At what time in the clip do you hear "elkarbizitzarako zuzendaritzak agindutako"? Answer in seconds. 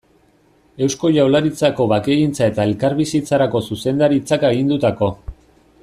2.71-5.13